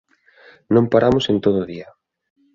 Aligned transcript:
Non 0.73 0.85
paramos 0.91 1.25
en 1.31 1.37
todo 1.45 1.57
o 1.61 1.67
día 1.71 1.87